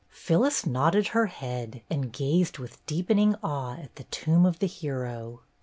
Phyllis 0.09 0.65
nodded 0.65 1.09
her 1.09 1.27
head 1.27 1.83
and 1.87 2.11
gazed 2.11 2.57
with 2.57 2.83
deepening 2.87 3.35
awe 3.43 3.75
at 3.79 3.97
the 3.97 4.05
tomb 4.05 4.47
of 4.47 4.57
the 4.57 4.65
hero. 4.65 5.41